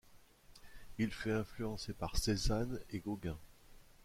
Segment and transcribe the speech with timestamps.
[0.97, 3.37] Il fut influencé par Cézanne et Gauguin.